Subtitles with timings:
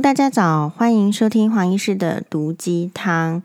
[0.00, 3.42] 大家早，欢迎收听黄医师的毒鸡汤。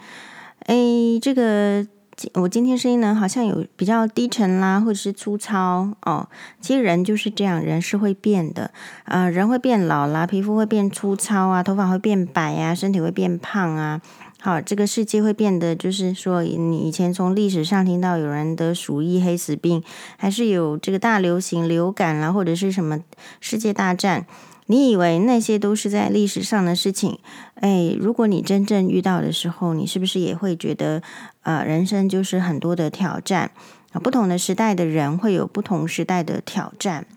[0.66, 1.86] 诶，这个
[2.34, 6.28] 我今天声音呢，好像有比较低沉啦，或者是粗糙哦。
[6.60, 8.72] 其实人就是这样，人是会变的、
[9.06, 14.02] 呃，人会变老啦，皮肤会变粗糙啊，头发会变白啊，身体会变胖啊。
[14.42, 19.84] 好，这个世界会变得，就是说，你以前从历史上听到有人得鼠疫、黑死病，
[20.18, 23.00] 还是有这个大流行、流感啦，或者是什么
[23.40, 24.26] 世界大战，
[24.72, 27.18] 你以为那些都是在历史上的事情？
[27.56, 31.02] 哎，如果你真正遇到的时候，你是不是也会觉得，
[31.42, 33.50] 呃，人生就是很多的挑战
[33.94, 34.00] 啊？
[34.00, 37.08] 不同的时代的人会有不同时代的挑战。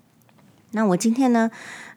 [0.70, 1.50] 那我今天呢，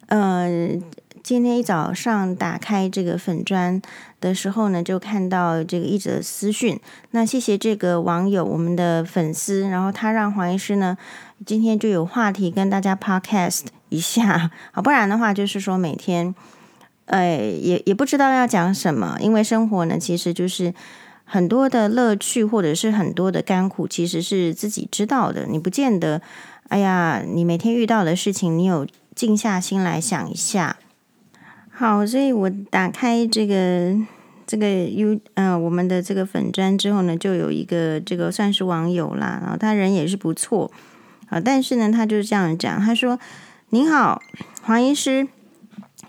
[0.08, 0.78] 呃。
[1.24, 3.82] 今天一早上打开这个粉专
[4.22, 6.80] 的时候呢，就看到这个一则私讯。
[7.10, 10.96] 那谢谢这个网友，我们的粉丝，然后他让黄医师呢
[11.44, 16.34] 今天就有话题跟大家 podcast 一下， 好，不然的话就是说每天，
[17.06, 20.74] 呃，也也不知道要讲什么，因为生活呢其实就是
[21.26, 26.22] 很多的乐趣或者是很多的甘苦，其实是自己知道的，你不见得，
[26.70, 30.78] 哎呀，你每天遇到的事情，你有静下心来想一下。
[31.70, 33.94] 好，所以我打开这个
[34.48, 40.72] 这个 U 呃我们的这个粉砖之后呢，就有一个这个算是网友啦，然后他人也是不错
[41.28, 43.20] 啊，但是呢，他就是这样讲，他说
[43.70, 44.22] ：“您好，
[44.62, 45.28] 黄医师，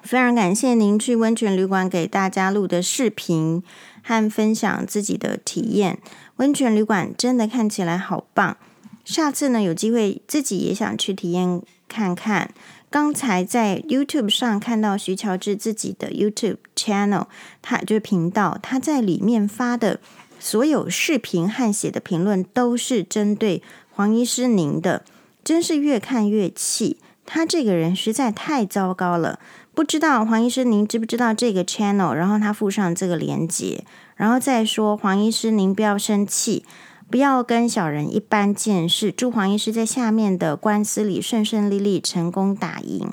[0.03, 3.62] 非常感谢您去温泉旅馆给大家录的视频
[4.03, 5.98] 和分享自己的体验，
[6.36, 8.56] 温泉旅馆真的看起来好棒，
[9.05, 12.51] 下次呢有机会自己也想去体验看看。”
[12.89, 17.27] 刚才在 YouTube 上看到徐乔治自己的 YouTube channel，
[17.61, 19.98] 他就是频道，他在里面发的
[20.39, 23.61] 所有视频和写的评论都是针对
[23.97, 25.06] 黄医师您的，
[25.42, 26.98] 真是越看越气。
[27.25, 29.39] 他这个人实在太糟糕了，
[29.75, 32.12] 不知道黄医师您知不知道这个 channel？
[32.12, 33.86] 然后他附上这个链接，
[34.17, 36.67] 然后再说黄医师您不要生气。
[37.08, 39.11] 不要跟小人一般见识。
[39.11, 43.11] 祝黄医师在下面的官司里顺顺利利，成功打赢。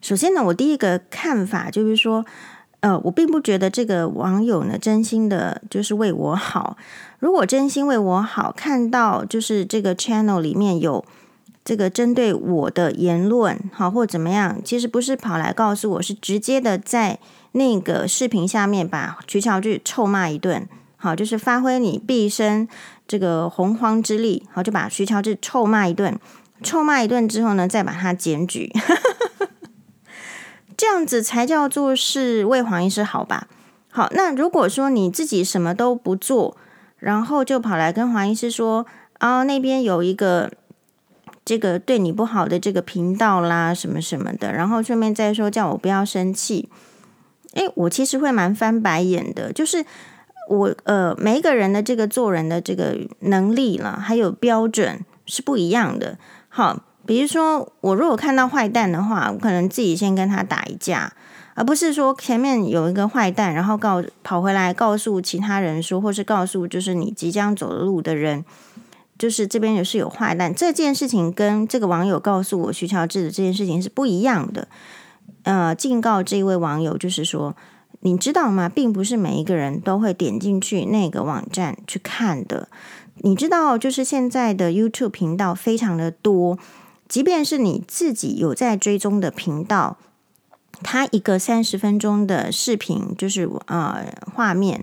[0.00, 2.26] 首先呢，我第一个看法就是说，
[2.82, 6.76] 呃，我并不觉得这个网友呢真心的就是为我好。
[7.20, 11.04] 如果真心为我好，看到就是这个 channel 里面有
[11.64, 17.20] 这个针对我的言论，好或怎么样，其实不是跑来告诉我，是直接的在
[17.52, 20.68] 那个视频下面把徐乔治臭骂一顿。
[20.96, 22.66] 好，就是发挥你毕生
[23.06, 26.18] 这个洪荒之力，好，就把徐乔治臭骂一顿，
[26.62, 28.72] 臭骂一顿之后呢，再把他检举，
[30.82, 33.46] 这样子才叫做是为黄医师好吧？
[33.88, 36.56] 好，那如果说你自己什么都不做，
[36.98, 38.84] 然后就跑来跟黄医师说，
[39.18, 40.50] 啊，那边有一个
[41.44, 46.68] 这个对你不好的这个频道啦，什么什么的，然后顺便再说叫我不要生气，
[47.52, 49.86] 诶，我其实会蛮翻白眼的，就是。
[50.48, 56.18] 我呃，每一个人的这个做人的这个能力了，还有标准是不一样的。
[56.48, 61.12] 好，比如说我如果看到坏蛋的话，我可能自己先跟他打一架，
[61.54, 68.44] 而不是说前面有一个坏蛋，然后告跑回来告诉其他人说，或是告诉就是你即将走的路的人，
[69.18, 70.54] 就是这边也是有坏蛋。
[70.54, 74.68] 这件事情跟这个网友告诉我徐乔治的这件事情是不一样的。
[75.42, 77.54] 呃，警告这一位网友就是说。
[78.04, 78.68] 你知道吗？
[78.68, 82.66] 并不是每一个人都会点进去那个网站去看的。
[83.18, 86.58] 你知道，就是现在的 YouTube 频道非常的多，
[87.12, 89.98] 即便是你自己有在追踪的频道，
[90.82, 94.82] 它一个三十分钟的视频，就是呃画面，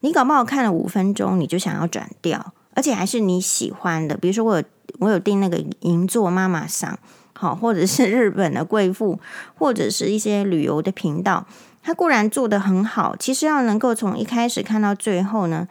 [0.00, 4.14] 你搞不好看了五分钟，你就想要转掉，而且还是你喜欢的。
[4.14, 4.64] 比如说，我有
[4.98, 6.98] 我有订那个银座妈妈桑，
[7.32, 9.18] 好，或者是日本的贵妇，
[9.54, 11.46] 或者是一些旅游的频道。
[11.82, 15.66] 它固然做得很好，其实要能够从一开始看到最后呢，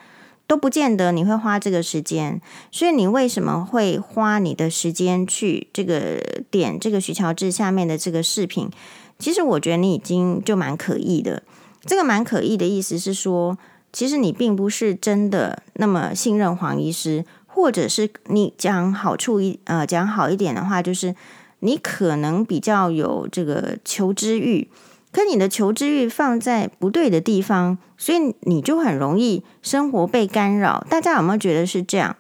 [0.50, 2.42] 都不见得你会花这个时间。
[2.72, 8.68] 所以你为什么会花你的时间去这个点这个徐乔治下面的这个视频？
[9.20, 11.44] 其实我觉得你已经就蛮可疑的。
[11.86, 13.60] 这个蛮可疑的意思是说，
[13.94, 21.14] 其实你并不是真的那么信任黄医师，或者是你讲好处一呃讲好一点的话，就是
[21.60, 24.68] 你可能比较有这个求知欲。
[25.12, 30.86] 可你的求知欲放在不对的地方，所以你就很容易生活被干扰。
[30.90, 32.16] 大家有没有觉得是这样？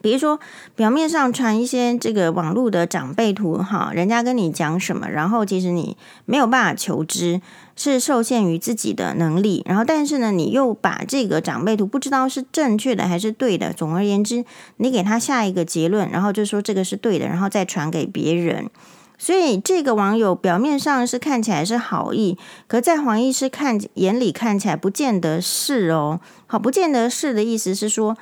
[0.00, 0.38] 比如说，
[0.76, 7.40] 表面上传一些这个网络的长辈图，哈，人家跟你讲什么，然后其实你没有办法求知，
[7.74, 9.64] 是受限于自己的能力。
[9.66, 13.72] 然后，但是呢，你又把这个长辈图不知道是正确的还是对的。
[13.72, 14.44] 总而言之，
[14.76, 18.70] 你给他下一个结论，然后就说这个是对的，然后再传给别人。
[19.18, 22.38] 所以这个网友表面上是看起来是好意，
[22.68, 26.20] 可在黄医师看眼里看起来不见得是哦。
[26.46, 28.16] 好，不见得是的意思是说，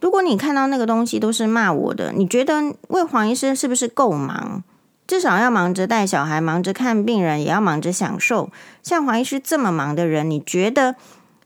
[0.00, 4.64] 如果你看到那个东西都是骂我的，你觉得为黄医师是不是够忙？
[5.06, 8.50] 至少要忙着带小孩，忙着看病人，也要忙着享受。
[8.82, 10.94] 像黄医师这么忙的人，你觉得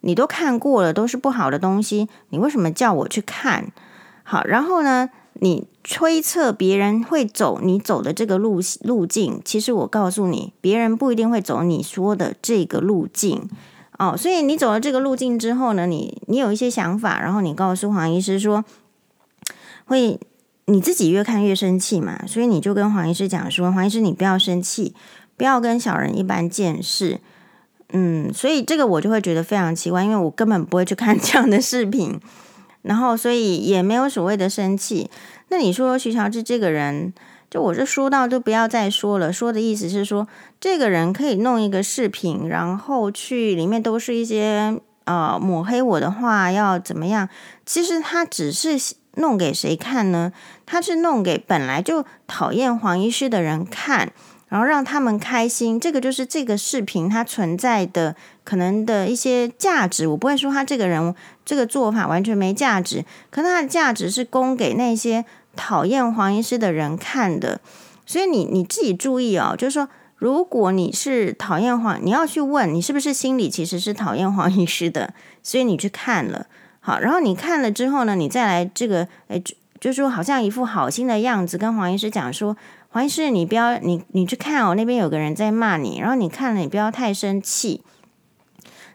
[0.03, 3.73] 你都看过了，都是不好的东西，你为什么叫我去看？
[4.23, 5.11] 好，然后呢？
[5.41, 13.49] 你推测别人会走你走的这个路路径，其实我告诉你，别人不一定会走你说的这个路径
[13.99, 14.17] 哦。
[14.17, 18.65] 所以你走了这个路径之后呢，你你有一些想法，然后你告诉黄医师说，
[19.85, 20.19] 会
[20.67, 24.95] 你自己越看越生气嘛，所以你就跟黄医师讲说，黄医师你不要生气，
[25.37, 27.21] 不要跟小人一般见识。
[27.93, 32.19] 嗯，所以这个我就会觉得非常奇怪，因为我根本不会去看这样的视频。
[32.85, 35.11] 然后，所以也没有所谓的生气。
[35.49, 37.13] 那你说徐乔治这个人，
[37.51, 39.33] 就我这说到就不要再说了。
[39.33, 40.29] 说的意思是说，
[40.61, 47.29] 这个人可以弄一个视频，然后去里面都是一些呃抹黑我的话，要怎么样？
[47.65, 48.77] 其实他只是
[49.15, 50.33] 弄给谁看呢？
[50.67, 54.13] 他是弄给本来就讨厌黄医师的人看。
[54.55, 58.15] 然后让他们开心，这个就是这个视频它存在的
[58.45, 60.07] 可能的一些价值。
[60.07, 61.13] 我不会说他这个人
[61.45, 65.25] 这个做法完全没价值，可他的价值是供给那些
[65.57, 67.61] 讨厌黄医师的人看的。
[68.07, 75.13] 所以你你自己注意哦，就是说，如果你是讨厌黄，你要去问你是不是心里其实是讨厌黄医师的，
[75.43, 76.47] 所以你去看了，
[76.79, 79.43] 好，然后你看了之后呢，你再来这个，哎，
[79.81, 82.57] 就是说好像一副好心的样子跟黄医师讲说。
[82.95, 87.83] 黄医师，你不要你你去看哦，那边有个人在骂你，然后你看了，你不要太生气。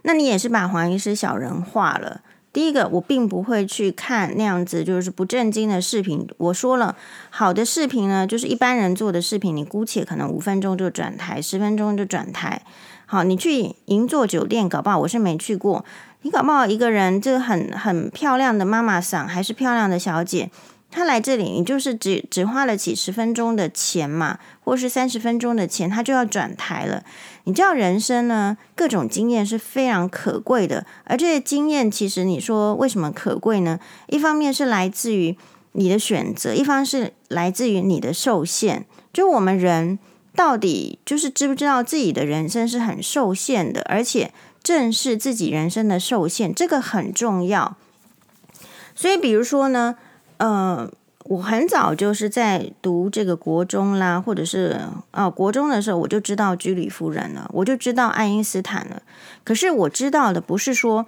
[0.03, 2.21] 那你也是把黄医师小人化了。
[2.53, 6.25] 第一个，我并不会去看那样子就是不正经的视频。
[6.37, 6.95] 我说了，
[7.29, 12.61] 好的视频呢，就是一般人做的视频，你姑且可能五分钟就转台，十分钟就转台。
[13.05, 15.83] 好，你去银座酒店，搞不好我是没去过，
[16.21, 20.49] 你搞不好一个人，这个很很漂亮的妈妈桑，还是漂亮的小姐。
[20.91, 27.03] 他来这里，你就是只只花了几十分钟的钱嘛，或是三十分钟的钱，他就要转台了。
[27.43, 33.79] 你知道人生呢，各种经验是非常可贵的，而这些经验其实你说为什么可贵呢？
[34.07, 35.37] 一方面是来自于
[35.73, 38.85] 你的选择，一方是来自于你的受限。
[39.13, 39.99] 就我们人
[40.35, 44.33] 到底就是知不知道自己的人生是很受限的，而且
[44.63, 47.77] 正视自己人生的受限，这个很重要。
[48.95, 49.95] 所以比如说呢。
[50.39, 50.89] 呃，
[51.25, 54.79] 我很早就是在读这个国中啦，或者是
[55.11, 59.01] 哦国中的时候，我就知道居里夫人了，我就知道爱因斯坦了。
[59.43, 61.05] 可是我知道的不是说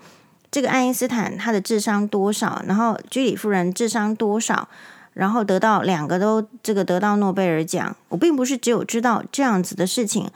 [0.51, 4.67] 这个爱因斯坦他的智商多少，然后居里夫人智商多少，
[5.13, 7.95] 然后得到两个都这个得到诺贝尔奖。
[8.09, 10.29] 我并不是只有知道这样子的事情，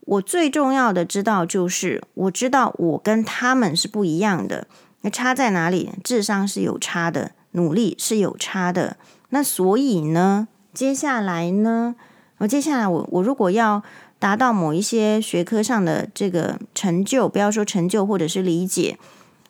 [0.00, 4.66] 我最重要的知道就是我知道我跟他们是不一样的。
[5.02, 5.92] 那差在哪里？
[6.02, 7.30] 智商是有差的。
[7.52, 8.96] 努力是有差的，
[9.30, 11.96] 那所以呢，接下来呢，
[12.38, 13.82] 我接下来我我如果要
[14.20, 18.96] 达到某一些学科上的这个成就，不要说成就或者是理解，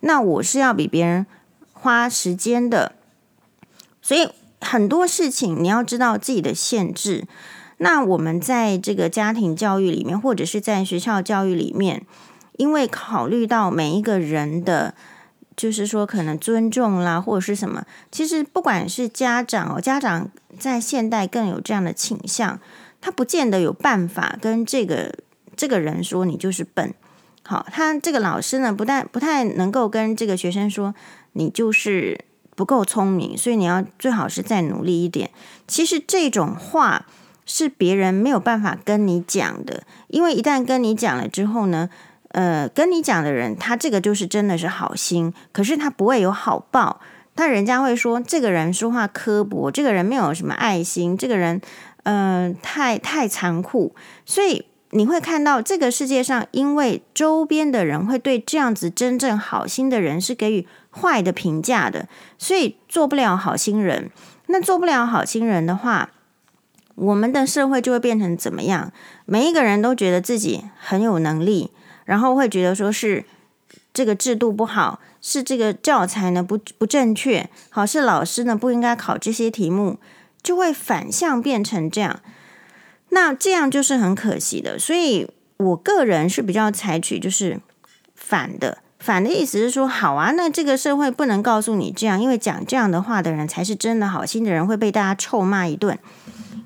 [0.01, 1.27] 那我是要比别人
[1.75, 2.93] 花时间的。
[4.01, 4.31] 所以
[4.63, 7.27] 很多事情你要知道自己的限制。
[7.77, 12.07] 那我们在这个家庭教育里面，或者是在学校教育里面，
[12.57, 14.95] 因为考虑到每一个人的。
[15.57, 17.85] 就是说，可能尊重啦，或者是什么？
[18.11, 22.59] 其实不管是家长哦，家长在现代更有这样的倾向，
[23.01, 25.15] 他不见得有办法跟这个
[25.57, 26.95] 这个人说你就是笨。
[27.43, 30.95] 好，他这个老师呢，不但不太能够跟这个学生说
[31.33, 32.25] 你就是
[32.57, 35.31] 不够聪明，所以你要最好是再努力一点。
[35.67, 37.05] 其实这种话
[37.45, 41.91] 是别人没有办法跟你讲的，因为一旦跟你讲了之后呢。
[42.33, 47.01] 呃，跟你讲的人，他这个就是真的是好心，可是他不会有好报。
[47.37, 51.61] 他人家会说，这个人说话刻薄，这个人没有什么爱心，这个人，
[52.03, 53.95] 呃，太太残酷。
[54.27, 64.11] 所以你会看到这个世界上，因为周边的人会对这样子真正好心的人是给予坏的评价的，所以做不了好心人。
[64.47, 66.11] 那做不了好心人的话，
[66.95, 68.93] 我们的社会就会变成怎么样？
[69.25, 71.71] 每一个人都觉得自己很有能力。
[72.11, 73.25] 然后会觉得说是
[73.95, 79.97] 这个制度不好，是这个教材呢不不正确，好，是老师呢不应该考这些题目，
[80.43, 82.19] 就会反向变成这样。
[83.11, 84.77] 那这样就是很可惜的。
[84.77, 87.61] 所以我个人是比较采取就是
[88.17, 95.97] 反的，反的意思是说，好啊，那这个社会不能告诉你这样，因为讲这样的话的人才是真的好心的人，会被大家臭骂一顿。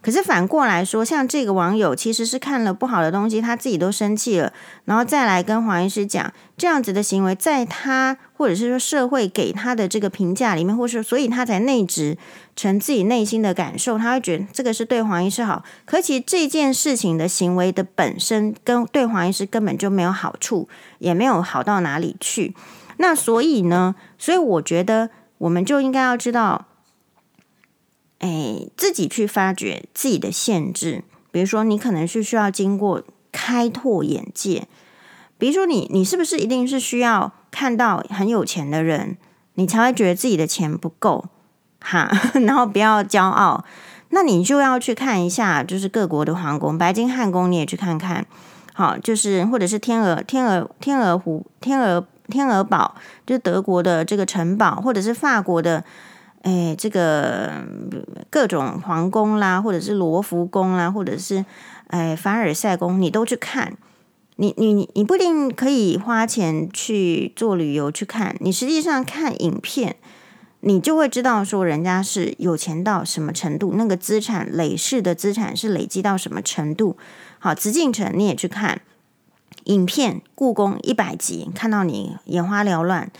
[0.01, 4.53] 可是反过来说，像这个网友其实是看了不好的东西，他自己都生气了，
[4.85, 12.17] 然后再来跟黄医师讲这样子的行为，在他或者是说社会给他的这个评价里面，或是所以他才内置
[12.57, 15.63] 成自己内心的感受，他会觉得这个是对黄医师好。
[15.85, 22.55] 可其实这件事情的行为的本身跟对黄医师根本就没有好处，也没有好到哪里去。
[22.97, 26.67] 那所以呢，所以我觉得我们就应该要知道。
[28.25, 31.05] 哎，自己去发掘自己的限制。
[31.31, 34.67] 比如说，你可能是需要经过开拓眼界。
[35.37, 39.19] 比如说你，你你是不是一定是需要看到很有钱的人，
[39.57, 41.27] 你才会觉得自己的钱不够？
[41.81, 42.11] 哈，
[42.47, 43.63] 然后不要骄傲。
[44.09, 48.25] 那你就要去看一下，就是各国的皇宫，白金汉宫你也去看看。
[48.73, 52.95] 好，就是或者是天鹅天鹅天鹅湖天鹅天鹅堡，
[53.27, 55.85] 就是德国的这个城堡，或者是法国的。
[56.45, 57.65] 哎，这个
[58.29, 61.43] 各种皇宫啦，或者是罗浮宫啦，或者是
[61.87, 63.77] 哎凡尔赛宫，你都去看。
[64.37, 69.97] 你你你不一定可以花钱去做旅游去看，你实际上看影片，
[70.61, 76.99] 你就会知道说人家是有钱到什么程度，那个资产累世的资产是累积到什么程度。
[77.39, 78.83] 好，紫禁城你也去看
[79.65, 83.11] 影片，故宫一百集看到你眼花缭乱，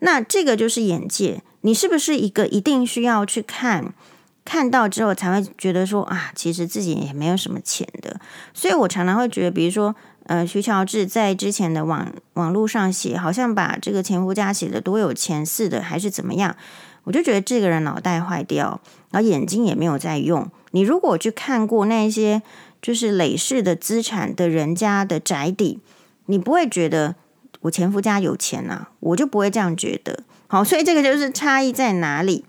[0.00, 1.42] 那这个就是眼界。
[1.66, 3.92] 你是不是一个一定需要去看，
[4.44, 8.20] 看到之后才会觉得说啊，其实自己也没有什么钱的。
[8.54, 9.92] 所以我常常会觉得，比如说，
[10.26, 16.54] 呃，徐乔治在之前的网网络上写，好像把这个前夫家写的多有钱似的，还是怎么样？
[17.02, 18.80] 我就觉得这个人脑袋坏掉，
[19.10, 20.48] 然后眼睛也没有在用。
[20.70, 22.42] 你如果去看过那些
[22.80, 25.80] 就是累世的资产的人家的宅邸，
[26.26, 27.16] 你不会觉得
[27.66, 30.20] 我前夫家有钱啊，我就不会这样觉得。
[30.48, 32.44] 好，所以这个就是差异在哪里？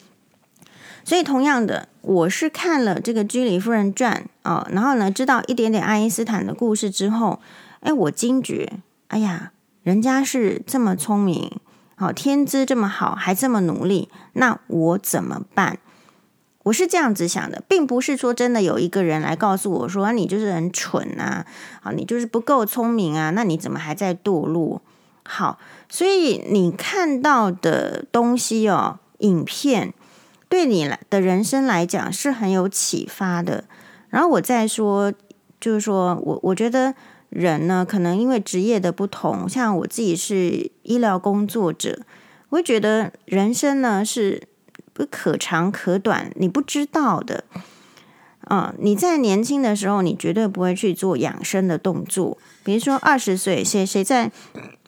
[1.03, 7.39] 所以同样的，我是看了这个《居里夫人传》哦，然后呢，知道一点点爱因斯坦的故事之后，
[7.79, 9.51] 哎，我惊觉，哎呀，
[9.83, 11.51] 人家是这么聪明，
[11.95, 15.79] 好，天资这么好，还这么努力，那我怎么办？
[16.63, 21.45] 我是这样子想的，并不是说真的有一个人来告诉我说，你就是很蠢啊，
[21.81, 24.81] 啊，你就是不够聪明啊，那你怎么还在堕落？
[25.27, 29.93] 好，所以你看到的东西哦，影片
[30.47, 33.65] 对你来的人生来讲是很有启发的。
[34.09, 35.13] 然后我再说，
[35.59, 36.95] 就是说我我觉得
[37.29, 41.99] 人呢，可能因为职业的不同，像我自己是医疗工作者，
[42.49, 44.47] 我会觉得人生呢是
[44.93, 47.43] 不可长可短，你不知道的。
[48.49, 52.37] 嗯，你在年轻的时候，你绝对不会去做养生的动作。
[52.63, 54.31] 比如说二十岁，谁谁在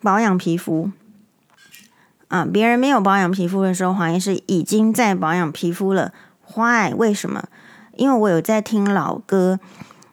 [0.01, 0.91] 保养皮肤
[2.29, 2.45] 啊？
[2.45, 6.13] 别人没有保养皮肤的时候，黄医师已经在保养皮肤了。
[6.55, 6.93] Why？
[6.95, 7.49] 为什么？
[7.95, 9.59] 因为我有在听老歌，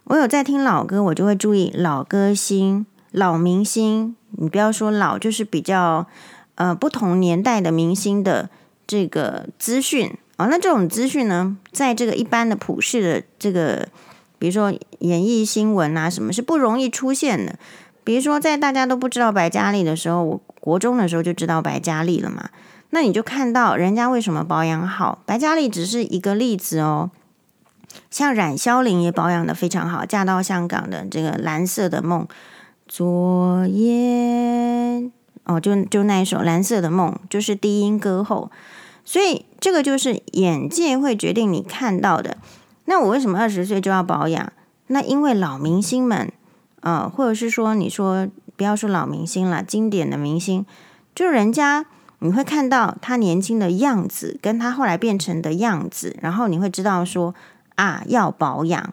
[0.04, 4.16] 我有在听老歌，我就会注意老歌星、老明星。
[4.32, 6.06] 你不要说老，就是比较
[6.56, 8.50] 呃不同年代的明星的
[8.86, 10.18] 这个资讯。
[10.36, 13.88] 哦，那这种资讯呢，在这个一般的普世的这个，
[14.38, 17.58] 比如说演艺新闻啊，什么是不容易出现的？
[18.04, 22.50] 比如说，在大家都不知道白嘉丽的时候，我国中的时候就知道白嘉丽了嘛。
[22.90, 27.10] 那你就看到人家为什么保养好，白嘉丽只是一个例子哦。
[28.10, 32.28] 像冉肖玲也保养得非常好，嫁到香港的这个蓝色的梦，
[32.86, 35.10] 昨夜
[35.44, 38.50] 哦，就就那一首蓝色的梦，就是低音歌后。
[39.06, 42.36] 所以这个就是眼界会决定你看到的。
[42.86, 44.52] 那我为什么二十岁就要保养？
[44.88, 46.32] 那因为老明星们，
[46.80, 50.66] 呃，或者是说你说不要说老明星了，经典的明星，
[51.14, 51.86] 就人家
[52.18, 57.32] 你会看到他年轻的样子，跟他后来变成的样子，然后你会知道说
[57.76, 58.92] 啊，要保养。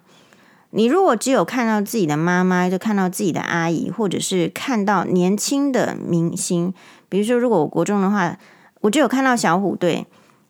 [0.70, 6.72] 你如果只有看到自己的妈妈，就看到自己的阿姨，或者是看到年轻的明星，
[7.10, 8.38] 比如说如果我国中的话。
[8.84, 10.06] 我就有看到小虎队，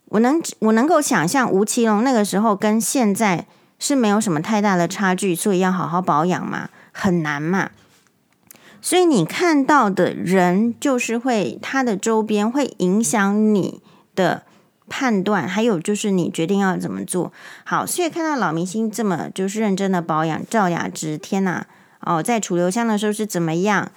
[0.05, 3.45] 我能我能够想象吴奇隆那个时候跟现在
[3.77, 7.69] 是没有什么太大的差距，所以要好好保养嘛，很难嘛。
[8.81, 13.81] 所以你看到的人就是会他的周边会影响你
[14.15, 14.43] 的
[14.89, 17.31] 判断，还有就是你决定要怎么做
[17.63, 17.85] 好。
[17.85, 21.65] 所以看到老明星这么就是认真的保养，赵雅芝，天哪
[22.01, 23.91] 哦，在楚留香的时候是怎么样？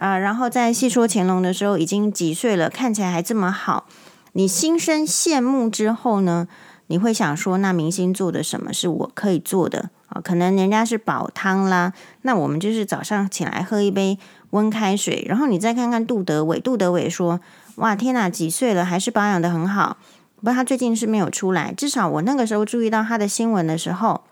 [0.00, 3.84] 啊，然后在戏说乾隆的时候已经几岁了，看起来还这么好，
[4.32, 6.48] 你心生羡慕之后呢，
[6.86, 10.18] 你会想说，那明星做的什么是我可以做的啊？
[10.24, 11.92] 可能人家是煲汤啦，
[12.22, 14.18] 那我们就是早上起来喝一杯
[14.52, 17.38] 温开水，然后你再看看杜德伟，杜德伟说，
[17.74, 19.98] 哇，天哪，几岁了还是保养得很好，
[20.36, 24.22] 不过他最近是没有出来，至少我那个时候注意到他的新闻的时候，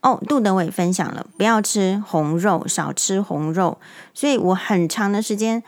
[0.00, 3.78] 哦，杜德伟分享了不要吃红肉，少吃红肉。
[4.14, 5.62] 所以我很长的时间，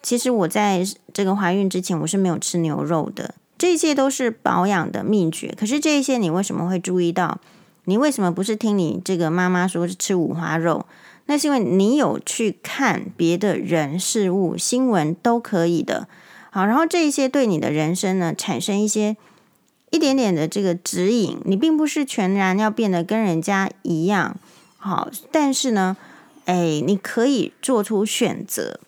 [0.00, 3.34] 其实我在这个怀孕之前，我是没有吃牛肉的。
[3.58, 5.52] 这些都是保养的秘诀。
[5.58, 7.40] 可是这一些你为什么会注意到？
[7.86, 10.86] 你为什么不是听你这个妈妈说是吃五花肉？
[11.26, 16.06] 那是因为你有去看别的人事物新闻都可以的。
[16.50, 19.16] 好，然后这一些对你的人生呢，产生一些。
[19.90, 24.36] 一点点的这个指引，你并不是全然要变得跟人家一样，
[24.76, 25.96] 好，但是呢，
[26.44, 28.78] 哎，你可以做出选择。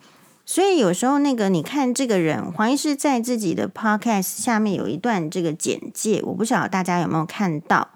[0.44, 7.88] 所以有时候那个，你看这个人黄医师在自己的 podcast 下面有一段这个简介，我不晓得大家有没有看到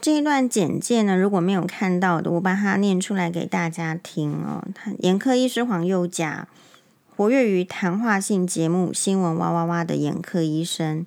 [0.00, 1.16] 这一段简介呢？
[1.16, 4.62] 如果没有看到的，我把它念出来给大家听哦。
[4.98, 6.46] 眼科医师黄宥嘉，
[7.16, 11.06] 活跃于谈话性节目《新闻哇哇哇》的眼科医生。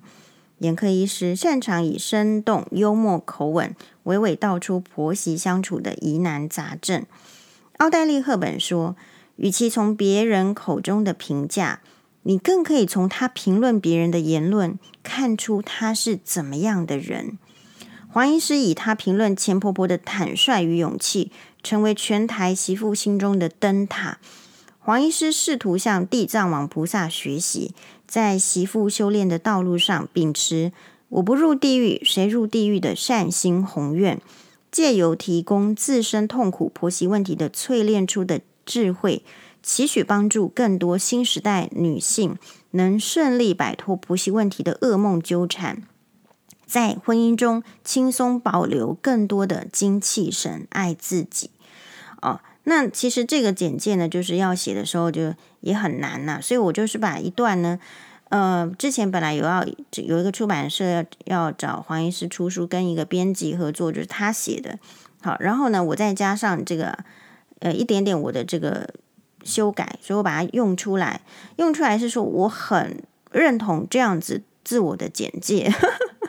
[0.64, 7.04] 眼科医师擅长以生动幽默口吻，娓娓道出婆媳相处的疑难杂症。
[7.76, 8.96] 奥黛丽·赫本说
[9.36, 11.80] ：“与其从别人口中的评价，
[12.22, 17.38] 你更可以从他评论别人的言论看出他是怎么样的人。”
[18.08, 21.30] 黄医师以他评论前婆婆的坦率与勇气，
[21.62, 24.18] 成为全台媳妇心中的灯塔。
[24.78, 27.74] 黄医师试图向地藏王菩萨学习。
[28.06, 30.72] 在媳妇修炼的道路上，秉持
[31.08, 34.20] “我不入地狱，谁入地狱”的善心宏愿，
[34.70, 39.22] 借由提供自身痛苦婆媳问题的淬炼出的智慧，
[39.62, 42.36] 期许帮助更多新时代女性
[42.72, 45.82] 能顺利摆脱婆媳问题的噩梦纠缠，
[46.66, 51.50] 在婚姻中轻松保留更多的精气神，爱自己。
[52.64, 57.78] 那其实这个简介呢，就是要写的时候就也很难呐、所以我就是把一段呢。
[58.30, 64.78] 呃，之前本来有要有一个出版社要要找黄医师出书，跟一个编辑合作，就是他写的。
[65.22, 66.98] 好，然后呢，我再加上这个
[67.60, 68.88] 呃一点点我的这个
[69.44, 71.20] 修改，所以我把它用出来。
[71.56, 75.70] 用出来是说我很认同这样子自我的简介，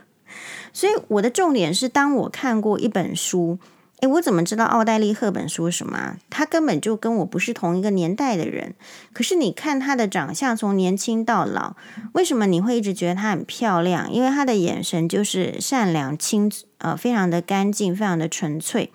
[0.73, 3.57] 所以我的重点是，当我看过一本书。
[4.01, 6.17] 诶，我怎么知道奥黛丽·赫本说什么？
[6.29, 8.75] 她根本就跟我不是同一个年代的人。
[9.13, 11.75] 可是你看她的长相，从年轻到老，
[12.11, 14.11] 为什么你会一直觉得她很漂亮？
[14.11, 18.91] 因为她的眼神就是善良、清，呃，非常的干净，非常的纯粹。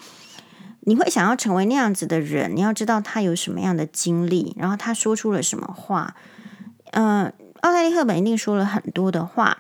[0.80, 2.54] 你会想要成为那样子的人。
[2.54, 6.14] 你要知道她有什么样的经历，然后她说出了什么话。
[6.92, 7.32] 呃，
[7.62, 9.58] 奥黛丽·赫本一定说了很多的话。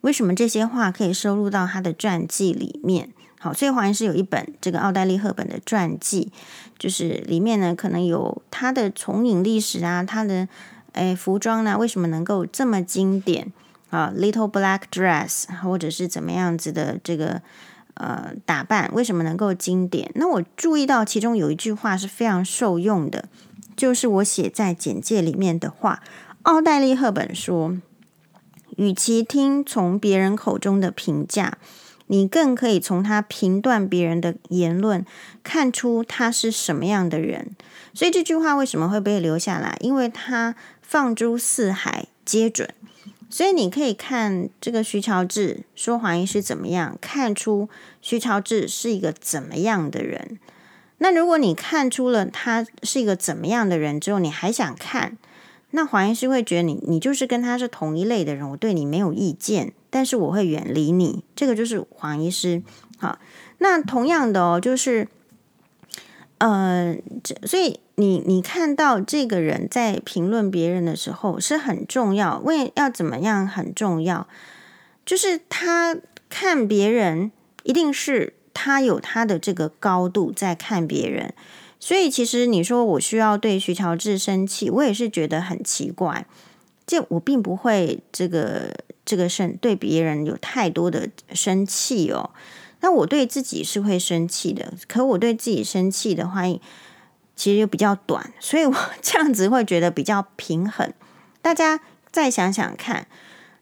[0.00, 3.10] 为什么这些话可以收录到她的传记里面？
[3.42, 6.30] 好，所以黄医师有一本这个奥黛丽·赫本的传记，
[6.78, 10.46] 就是里面呢可能有她的从影历史啊，她的
[10.92, 13.52] 诶服装呢为什么能够这么经典
[13.90, 17.42] 啊？Little Black Dress，或者是怎么样子的这个
[17.94, 20.12] 呃打扮，为什么能够经典？
[20.14, 23.28] 那我注意到其中有一句话是非常受用的，
[23.76, 26.00] 就是我写在简介里面的话。
[26.42, 27.76] 奥黛丽·赫本说
[28.78, 31.58] ：“与其听从别人口中的评价。”
[32.12, 35.02] 你更可以从他评断别人的言论，
[35.42, 37.56] 看出他是什么样的人。
[37.94, 39.78] 所以这句话为什么会被留下来？
[39.80, 42.68] 因为他放诸四海皆准。
[43.30, 47.70] 所以你可以看这个徐乔治说黄医师怎么样，看出
[48.02, 50.38] 徐乔治是一个怎么样的人。
[50.98, 55.16] 那如果你看出了他是一个怎么样的人之后，你还想看，
[55.72, 59.72] 那黄医师会觉得你你就是跟他是同一类的人，我对你没有意见。
[59.90, 62.62] 但是我会远离你，这个就是黄医师。
[62.98, 63.18] 好，
[63.58, 65.08] 那同样的哦，就是，
[66.38, 72.38] 呃，这所以你你看到这个人在评论别人的时候是很重要。
[72.38, 74.26] 为要怎么样很重要？
[75.04, 75.96] 就是他
[76.30, 77.30] 看别人，
[77.64, 81.34] 一定是他有他的这个高度在看别人。
[81.82, 86.24] 所以其实你说我需要对徐乔治生气，我也是觉得很奇怪。
[86.86, 88.72] 这我并不会这个。
[89.04, 92.30] 这个生对别人有太多的生气哦，
[92.82, 94.72] 那我对自己是会生气的。
[94.86, 96.42] 可我对自己生气的话，
[97.34, 100.94] 其实又比较短，所以我 这样子会觉得比较平衡。
[101.42, 101.80] 大家
[102.12, 103.08] 再想想看，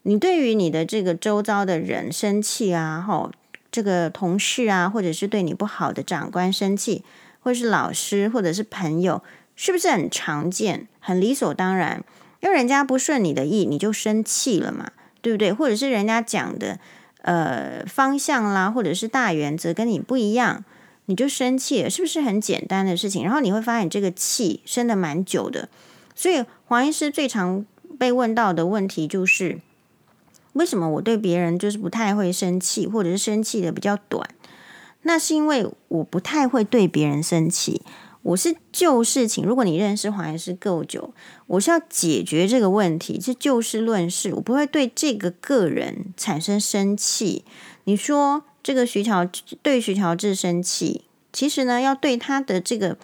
[0.02, 3.32] 你对于你的这个周遭的人生气啊，吼，
[3.72, 7.02] 这个同事啊，或者是对你不好的长官生气，
[7.40, 9.22] 或是老师，或者是朋友，
[9.56, 12.04] 是不是很常见、很理所当然？
[12.40, 14.92] 因为人家不顺你的意，你就生气了嘛。
[15.22, 15.52] 对不对？
[15.52, 16.78] 或者是人家讲的
[17.20, 20.64] 呃方向啦，或者是大原则跟你不一样，
[21.04, 23.22] 你就生气了，是不是很简单的事情？
[23.22, 25.68] 然后你会发现这个气生得蛮久的。
[26.14, 27.66] 所以黄医师最常
[27.98, 29.58] 被问到的问题就是：
[30.54, 34.26] 为什么我对别人就是不太会生气，或者是生气的比较短？
[35.02, 37.82] 那是因为我不太会对别人生气。
[38.22, 41.14] 我是就事情，如果你认识黄医师够久，
[41.46, 47.46] 我是要解决这个问题，是就事论事，我不会对这个个人产生生气。
[47.84, 49.26] 你说这个徐乔
[49.62, 52.98] 对徐乔治生气，其实呢，要对他的这个，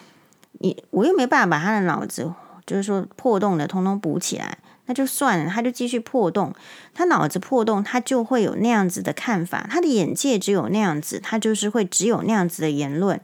[0.59, 2.31] 你我又没办法把他的脑子，
[2.67, 6.53] 就是说破洞的通通补起来，那就算了，他就继续破洞，
[6.93, 13.21] 他脑子破洞，他就会有那样子的看法，他的眼界只有那样子，他就是会只有那样子的言论。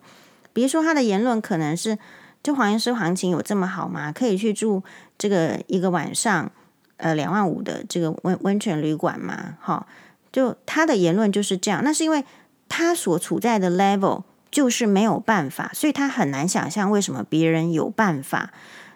[0.52, 1.98] 比如说，他的言论可能是：
[2.44, 4.12] 就黄医师行情有这么好吗？
[4.12, 4.84] 可以去住
[5.18, 6.52] 这个一个晚上，
[6.98, 9.58] 呃，两万五的这个温温泉旅馆吗？
[9.60, 9.88] 哈，
[10.32, 11.82] 就他的言论就是这样。
[11.84, 12.24] 那是因为
[12.68, 18.52] 他所处在的 level 就是没有办法，所以他很难想象为什么别人有办法。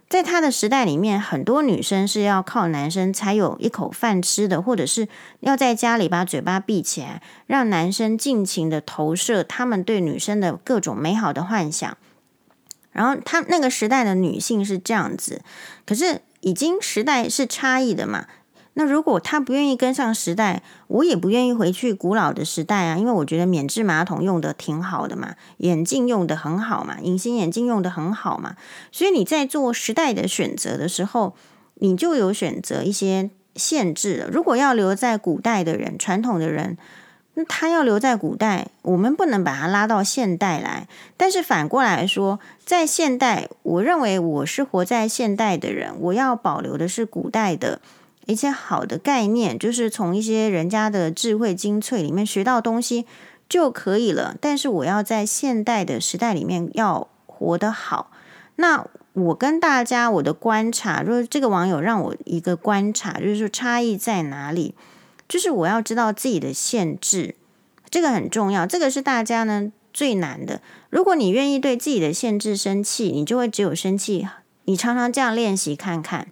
[0.09, 5.09] 在他的时代里面，很多女生是要靠男生才有一口饭吃的，或者是
[5.41, 11.97] 要在家里把嘴巴闭起来，让男生尽情的投射他们对女生的各种美好的幻想。
[12.93, 15.41] 然后他那个时代的女性是这样子，
[15.85, 18.27] 可是已经时代是差异的嘛。
[18.79, 28.55] 那如果他不愿意跟上时代，我也不愿意回去古老的时代啊，因为我觉得免治马桶用的挺好的嘛，眼镜用的很好嘛，隐形眼镜用的很好嘛，
[28.91, 31.33] 所以你在做时代的选择的时候，
[31.79, 34.29] 你就有选择一些限制了。
[34.29, 36.77] 如果要留在古代的人，传统的人，
[37.33, 40.87] 那他要留在古代，我们不能把他拉到现代来。
[41.17, 47.81] 但是反过来说，在现代，我认为我是活在现代的人，我要保留的是古代的。
[48.27, 53.07] 一些好的概念，就是从一些人家的智慧精粹里面学到东西
[53.49, 54.35] 就可以了。
[54.39, 58.11] 但是我要在现代的时代里面要活得好。
[58.57, 64.75] 那我跟大家我的观察，就是这个网友让我一个观察，就是说差异在哪里？
[65.27, 67.35] 就是我要知道自己的限制，
[67.89, 68.65] 这个很重要。
[68.65, 70.61] 这个是大家呢最难的。
[70.89, 74.27] 如果你愿意对自己的限制生气，你就会只有生气。
[74.65, 76.27] 你常常这样练习看看。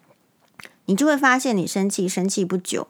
[0.86, 2.88] 你就会发现，你生气生气不久，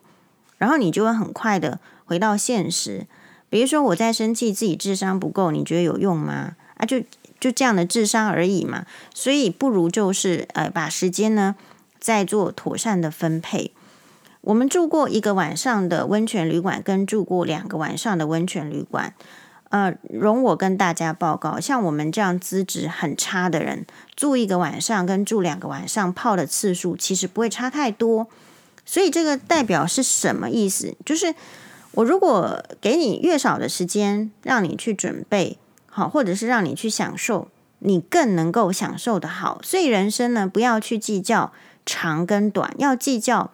[0.57, 3.07] 然后你就会很快的回到现实。
[3.49, 6.55] 比如说，我在生气，自己智商不够，你觉得有用吗？
[6.77, 7.01] 啊，就
[7.39, 8.85] 就这样的智商而已嘛。
[9.13, 11.55] 所以不如就是呃，把时间呢
[11.99, 13.71] 再做妥善的分配。
[14.41, 19.13] 我们住过一个晚上的温泉旅馆，跟住过两个晚上的温泉旅馆。
[19.75, 23.85] 呃，容我跟大家报告，像我们这样资质很差的人，
[24.15, 28.29] 住一个晚上跟住两个晚上泡的次数其实不会差太多。
[28.85, 30.95] 所以这个代表是什么意思？
[31.03, 31.35] 就是
[31.91, 35.57] 我如果给你越少的时间让你去准备
[35.87, 39.59] 好，或者是让你去享受，你更能够享受得好。
[39.61, 41.51] 所以人生呢，不要去计较
[41.85, 43.51] 长跟短，要计较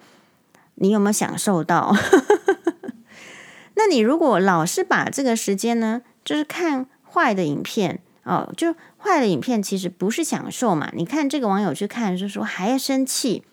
[0.75, 1.95] 你有没有享受到。
[3.73, 10.91] 那你如果老是把这个时间呢，就是看坏的影片哦，就坏的影片其实不是享受嘛。
[10.93, 13.43] 你看这个网友去看，就说还要生气，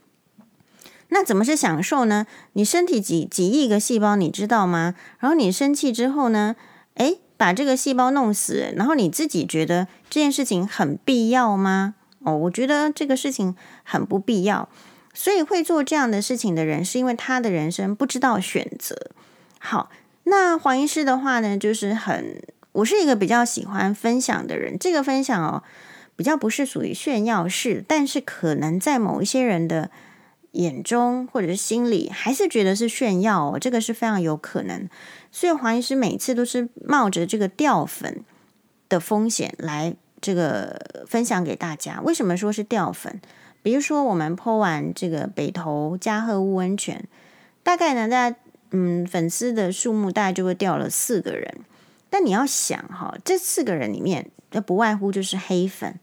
[1.09, 2.27] 那怎么是享受呢？
[2.53, 4.95] 你身体几几亿个细胞，你知道吗？
[5.19, 6.55] 然后你生气之后呢，
[6.97, 11.95] 诶，把这个细胞弄死，然后你自己觉得这件事情很必要吗？
[12.21, 14.69] 哦，我觉得这个事情很不必要。
[15.15, 19.11] 所以会做这样的事情的人，是因为他的人生不知道选择。
[19.59, 19.91] 好，
[20.25, 22.43] 那黄医师的话呢，就是很。
[22.73, 25.63] 我是一个比较喜欢分享的人，这个分享哦，
[26.17, 29.91] 比较不是属于炫耀式，但是可能在某一些人的
[30.53, 34.89] 眼中或者是心里，还是觉得是炫耀哦，这个是非常有可能。
[35.31, 38.25] 所以黄医师每次都是冒着这个掉粉
[38.89, 42.01] 的风险来这个分享给大家。
[42.03, 43.21] 为什么说是掉粉？
[43.63, 47.07] 比如说我们泼完这个北投嘉禾屋温泉，
[47.63, 48.37] 大概呢，大家
[48.71, 51.55] 嗯粉丝的数目大概就会掉了四个人。
[52.11, 55.99] 但你要想哈，这四个人里面，那不外乎就是黑粉。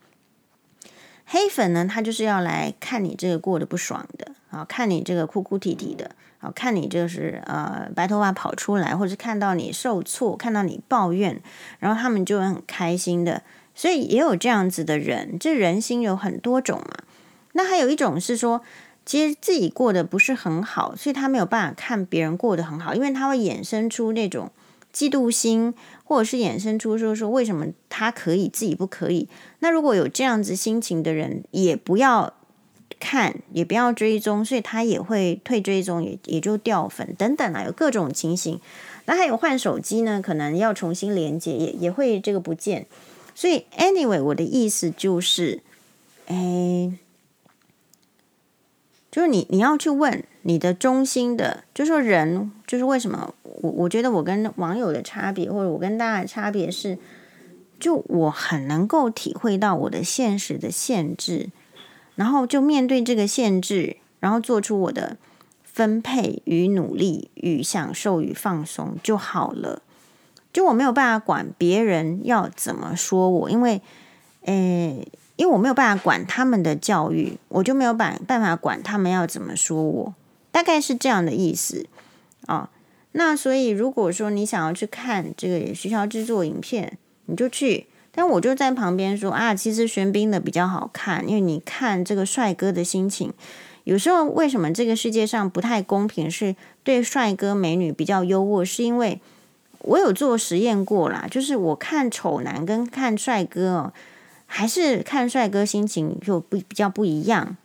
[1.26, 11.41] 黑粉呢，他就是要来看你这个过得不爽的啊，看你这个哭哭啼啼的啊，看你就是呃白头发跑出来，或者是看到你受挫，看到你抱怨，
[11.80, 13.41] 然后他们就会很开心的。
[13.74, 16.98] 所以也有这样子的人，这人心有很多种嘛。
[17.54, 18.62] 那还有一种是说，
[19.04, 24.52] 其实自己过得不是很好，所以他没有办法看别人过得很好，因为他会衍生出那种。
[24.95, 25.73] 嫉妒心，
[26.05, 29.27] 或者是衍生出说说为什么他可以自己不可以？
[29.60, 32.34] 那如果有这样子心情的人，也不要
[32.97, 38.62] 看，也不要追踪，所以他也会退追踪，也也就掉粉等等啊，有各种情形。
[39.05, 42.88] 那还有换手机呢，可能要重新连接，也也会这个不见。
[43.36, 45.62] 所以，anyway，我的意思就是，
[46.27, 46.93] 哎。
[49.12, 56.99] 就是你，你要去问你的中心的，就说人，就是为什么我我觉得我跟网友的差别，或者我跟大家的差别是，
[57.79, 61.49] 就我很能够体会到我的现实的限制，
[62.13, 65.17] 然后就面对这个限制，然后做出我的
[65.63, 69.81] 分配与努力与享受与放松就好了。
[70.53, 73.81] 就我没有办法管别人要怎么说我，因为，
[74.43, 80.13] 诶，因为我没有办法管他们的教育，我就没有办办法管他们要怎么说我，
[80.56, 81.86] 大概是这样的意思
[82.46, 82.56] 啊。
[82.56, 82.70] 哦
[83.18, 87.88] 那所以，如果说你想要去看这个徐乔制作影片，你就去。
[88.12, 93.34] 但我就在旁边说啊，其实玄彬的比较好看，因为你看这个帅哥的心情。
[93.86, 99.22] 有时候为什么这个世界上不太公平，是对帅哥美女比较优渥，是因为
[99.80, 101.26] 我有做实验过啦。
[101.32, 103.94] 就是我看丑男跟看帅哥哦，
[104.46, 107.56] 还是看帅哥心情就不比较不一样。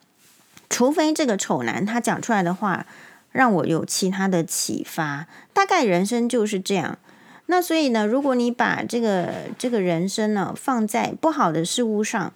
[0.71, 2.87] 除非这个丑男他讲出来的话。
[3.33, 6.99] 让我有其他的启发，大概人生就是这样。
[7.47, 12.33] 那所以呢，如果你把这个这个人生呢放在不好的事物上，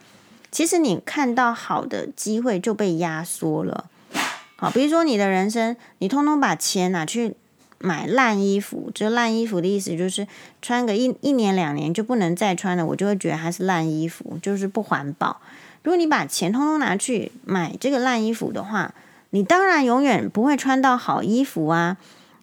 [0.53, 3.87] 其实你看到好的机会就被压缩了。
[4.55, 7.35] 好，比如说你的人生，你通通把钱拿去
[7.79, 10.29] 买烂衣服，这烂衣服的意思就是
[10.63, 15.41] 穿个一一年两年就不能再穿了，我就会觉得它是烂衣服，就是不环保。
[15.85, 18.93] 如果你把钱通通拿去买这个烂衣服的话，
[19.31, 21.99] 你当然永远不会穿到好衣服啊！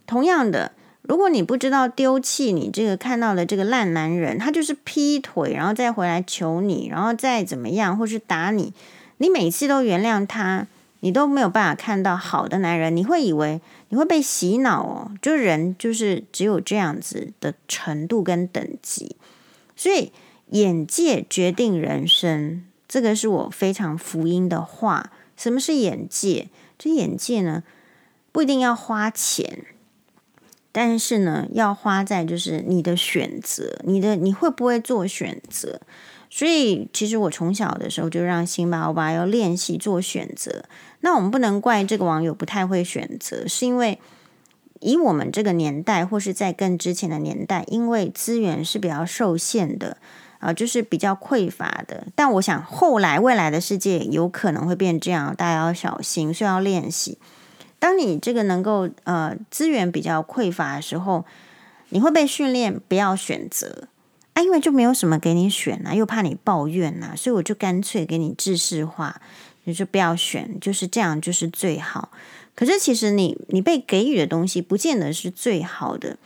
[0.06, 8.74] 同样的，如果你不知道丢弃你这个看到的这个烂男人，他就是劈腿，然后再回来求你，然后再怎么样，或是打你，
[9.18, 10.68] 你每次都原谅他，
[11.00, 19.16] 你都没有办法看到好的男人，你会以为你会被洗脑哦，就人就是只有这样子的程度跟等级，
[19.76, 20.12] 所以
[20.50, 25.14] 眼界决定人生，这个是我非常福音的话。
[25.38, 26.50] 什么是眼界？
[26.78, 27.64] 这眼界呢，
[28.34, 29.66] 不一定要花钱，
[30.74, 35.80] 但是呢，要花在就是你的选择，你的你会不会做选择？
[36.30, 40.66] 所以，其实我从小的时候就让辛巴欧巴要练习做选择。
[41.00, 44.00] 那我们不能怪这个网友不太会选择，是因为
[44.82, 49.96] 以我们这个年代，或是在更之前的年代，因为资源是比较受限的。
[50.42, 57.20] 啊，就是比较匮乏的，但我想后来未来的世界有可能会变这样，大家要小心，需要练习。
[57.78, 61.24] 当你这个能够呃资源比较匮乏的时候，
[61.90, 63.88] 你会被训练不要选择
[64.34, 69.22] 啊，因为就没有什么给你选啊，又怕你抱怨啊，所以我就干脆给你制式化，
[69.66, 72.12] 你就不要选，就是这样就是最好。
[72.56, 76.18] 可是其实你你被给予的东西，不见得是最好的。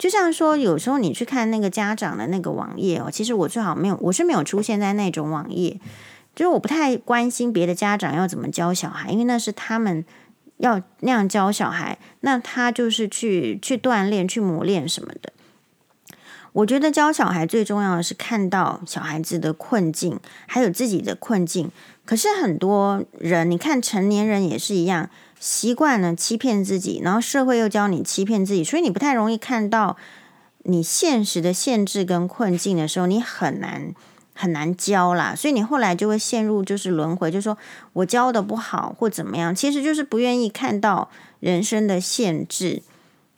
[0.00, 5.78] 就像说，有时候你去看那个家长的那个网页哦，其实我最好没有，我是没有出现在那种网页，
[6.34, 10.02] 就是我不太关心别的家长要怎么教小孩，因为那是他们
[10.56, 15.34] 要那样教小孩，那他就是去去锻炼、去磨练什么的。
[16.54, 21.70] 我觉得教小孩最重要的是看到小孩子的困境，还有自己的困境。
[22.06, 25.10] 可是很多人，你看成年人也是一样。
[25.40, 29.96] 习惯了欺骗自己，然后社会又教你欺骗自己，所以你不太容易看到
[30.64, 33.94] 你现实的限制跟困境的时候，你很难
[34.34, 35.34] 很难教啦。
[35.34, 37.56] 所以你后来就会陷入就是轮回，就说
[37.94, 42.82] 我教的不好或怎么样，其实就是不愿意看到人生的限制。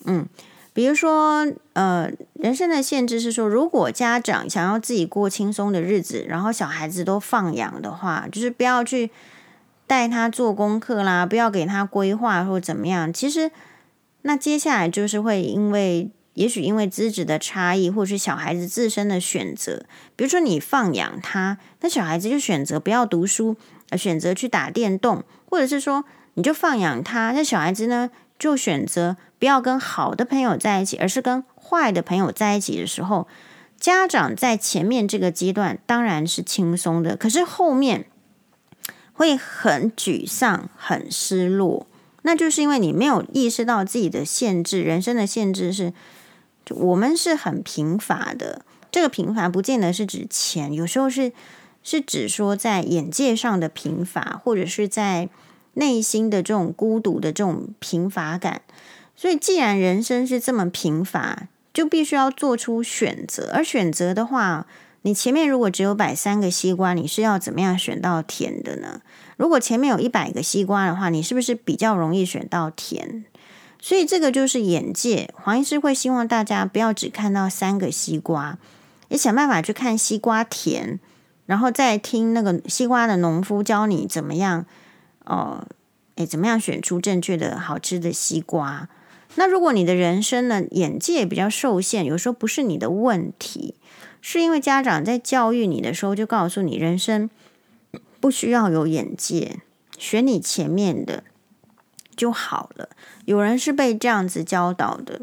[0.05, 0.27] 嗯，
[0.73, 9.13] 比如说呃，人生的限制是说，如果家长想要自己过轻松的日子，然后小孩子都放养的话，就是不要去。
[9.93, 13.13] 带他做功课啦，不要给他规划或怎么样。
[13.13, 13.51] 其实，
[14.23, 19.85] 那接下来就是会因为，也许因为资质的差异，或是小孩子自身的选择。
[20.17, 23.55] 比如说，你放养他，那小孩子就选择不要读书，
[23.99, 33.29] 选择去打电动，或者是说，你就放养他，那小孩子呢就选择不要跟好的朋友在一起，而是跟坏的朋友在一起的时候，
[33.79, 38.07] 家长在前面这个阶段当然是轻松的，可是后面。
[39.23, 41.87] 会很沮丧、很失落，
[42.23, 44.83] 那就是因为你没有意识到自己的限制。
[44.83, 45.93] 人生的限制是，
[46.71, 48.63] 我们是很贫乏的。
[48.91, 51.31] 这个贫乏不见得是指钱，有时候是
[51.85, 55.29] 是指说在眼界上的贫乏，或者是在
[55.75, 58.63] 内心的这种孤独的这种贫乏感。
[59.15, 63.53] 所以，既然人生是这么贫乏，就必须要做出选择。
[63.55, 64.67] 而选择的话，
[65.03, 69.01] 你前面如果只有摆三个西瓜，你是要怎么样选到甜的呢？
[69.37, 73.25] 如果前面有一百个西瓜的话，你是不是比较容易选到甜？
[73.81, 75.29] 所以这个就是眼界。
[75.35, 78.59] 黄医师会希望大家不要只看到三个西瓜，
[79.09, 81.01] 也想办法去看西瓜甜，
[81.47, 84.65] 然后再听那个西瓜的农夫教你怎么样
[85.25, 85.67] 哦，
[86.15, 88.89] 诶，怎么样选出正确的好吃的西瓜。
[89.35, 93.75] 那如果你的人生呢，眼界比较受限，有时候不是你的问题。
[94.23, 97.29] 是因为家长在教育你的时候就告诉你，人生
[98.21, 99.59] 不需要有眼界，
[99.99, 101.25] 选你前面的
[102.17, 102.89] 就好了。
[103.27, 105.21] 有人是被这样子教导的，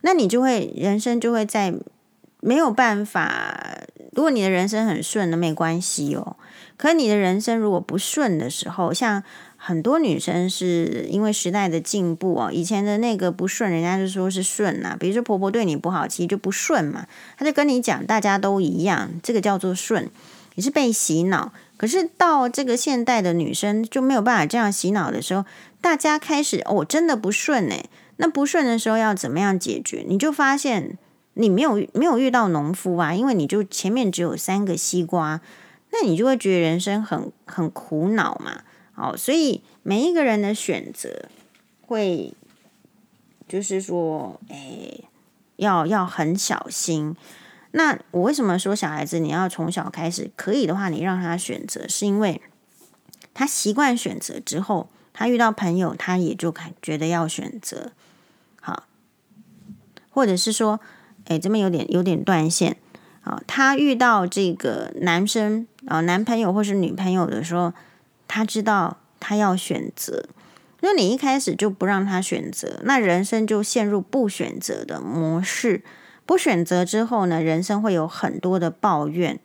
[0.00, 1.74] 那你就会人生就会在
[2.40, 3.82] 没有办法。
[4.12, 6.36] 如果你的人生很顺，那没关系哦。
[6.78, 9.22] 可你的人生如果不顺的时候，像
[9.66, 14.96] 很多女生是因为时代的进步哦，以前的那个不顺，人家就说是顺呐。
[14.96, 17.08] 比如说婆婆对你不好，其实就不顺嘛。
[17.36, 20.08] 他就跟你讲，大家都一样，这个叫做顺。
[20.54, 21.52] 你是被洗脑。
[21.76, 25.44] 可是到这个现代的女生就没有办法这样洗脑的时候，
[25.80, 27.86] 大家开始哦，真的不顺哎。
[28.18, 30.04] 那不顺的时候要怎么样解决？
[30.06, 30.96] 你就发现
[31.34, 35.40] 你没有没有遇到农夫啊，因为你就前面只有三个西瓜。
[35.90, 38.62] 那你就会觉得人生很很苦恼嘛，
[38.96, 41.26] 好，所以每一个人的选择
[41.82, 42.32] 会，
[43.46, 45.00] 就是说，哎，
[45.56, 47.14] 要要很小心。
[47.72, 50.30] 那我为什么说小孩子你要从小开始？
[50.34, 52.40] 可以的话，你让他选择，是因为
[53.34, 57.92] 他习惯选择之后，他遇到朋友，他也就感觉得要选择，
[58.62, 58.84] 好，
[60.08, 60.80] 或者是说，
[61.26, 62.78] 哎，这边有点有点断线。
[63.24, 67.72] 啊，他遇到这个男生啊，男朋友或是女朋友的时候，
[68.28, 70.24] 他知道他要选择。
[70.80, 75.82] 如果你一开始就不让他选择，那人生就陷入不选择的模式。
[76.26, 79.38] 不选择之后呢，人生会有很多的抱怨。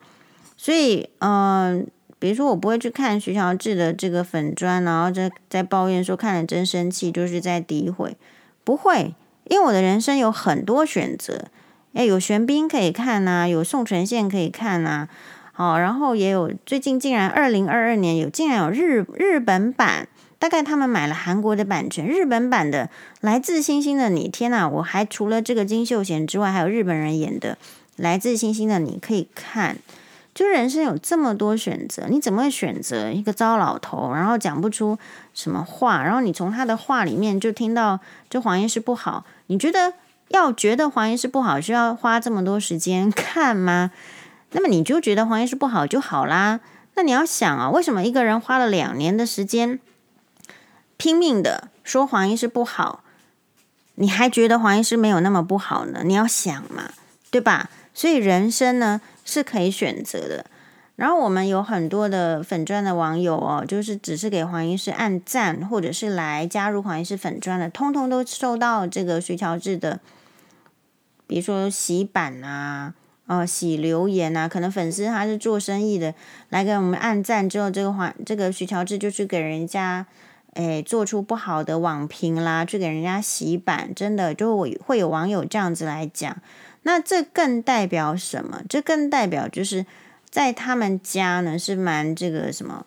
[0.58, 1.88] 所以，嗯、
[2.20, 8.18] 比如说我不会去看徐乔治的这个粉砖，然后在在抱怨说看了真生气，就是在诋毁。
[8.64, 9.16] 不会，
[9.46, 11.46] 因为我的人生有很多选择。
[11.94, 15.10] 诶，有玄彬可以看呐、啊，有宋承宪可以看呐、啊，
[15.62, 20.08] 哦，然后也有最近竟然二零二二年有竟然有日日本版，
[20.40, 22.86] 大概他们买了韩国的版权，日本版的
[23.20, 27.54] 《来自星星的你》，天呐，我还除了这个金秀贤之外，还有日本人演的
[27.98, 29.78] 《来自星星的你》可以看，
[30.34, 34.98] 就人生有这么多选择，你怎么会选择一个糟老头，然后讲不出
[35.36, 39.94] 什么话，然后你从他的话里面就听到这黄医师不好，你觉得？
[40.32, 43.92] 要觉得黄医师不好，需要花这么多时间 看吗？
[44.52, 46.60] 那么你就觉得黄医师不好就好啦。
[46.96, 49.80] 那你要想啊，为什么一个人花了两年的时间，
[50.98, 53.04] 拼命的说黄医师不好，
[53.96, 56.02] 你还觉得黄医师没有那么不好呢？
[56.04, 56.92] 你要想嘛，
[57.30, 57.70] 对吧？
[57.94, 60.46] 所以人生呢是可以选择的。
[60.98, 70.00] 然后我们有很多的粉专的网友哦，就是只是给黄医师按赞，或者是来加入黄医师粉专的，通通都收到这个徐乔治的。
[71.26, 72.94] 比如说洗版啊，
[73.28, 76.14] 哦，洗留言啊，可能粉丝他是做生意的，
[76.50, 80.06] 来给我们按赞之后，这个黄这个徐乔治就去给人家，
[80.56, 86.36] 诶，做出不好的网评啦，去给人家洗版，真的就会会有网友这样子来讲，
[86.82, 88.64] 那这更代表什么？
[88.68, 89.86] 这更代表就是
[90.30, 92.86] 在他们家呢是蛮这个什么，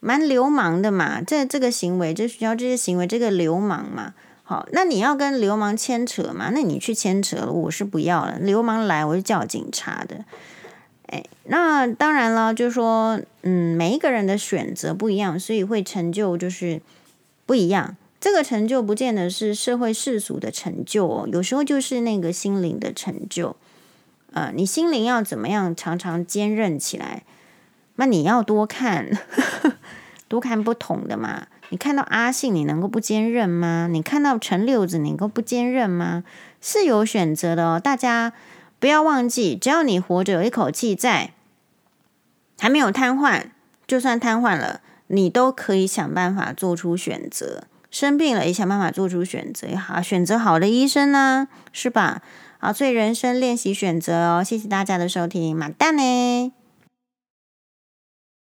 [0.00, 4.12] 蛮流氓的嘛，这这个行为，这徐乔治这些行为，这个流氓嘛。
[4.48, 6.52] 好，那你要跟流氓牵扯吗？
[6.54, 8.38] 那你去牵扯了，我是不要了。
[8.38, 10.24] 流氓来，我就叫警察的。
[11.06, 16.80] 哎，那当然了，就是说，嗯，每一个人的选择不一样，所以会成就就是
[17.44, 17.96] 不一样。
[18.20, 23.56] 这个成就不见得是社会世俗的成就哦，有时候就是那个心灵的成就。
[24.32, 27.24] 呃，你心灵要怎么样常常坚韧起来？
[27.96, 29.10] 那你要多看，
[30.28, 31.48] 多看不同的嘛。
[31.70, 33.88] 你看到阿信，你能够不坚韧吗？
[33.90, 36.22] 你看到陈六子，你能够不坚韧吗？
[36.60, 38.32] 是有选择的哦，大家
[38.78, 41.32] 不要忘记，只要你活着有一口气在，
[42.58, 43.46] 还没有瘫痪，
[43.86, 47.64] 就算瘫痪了，你都可以想办法做出选择。
[47.90, 52.22] 生病了也想办法做出选择，好，选择好的医生呢，是吧？
[52.58, 54.44] 好，所以人生练习选择哦。
[54.44, 56.55] 谢谢大家的收听，马蛋呢。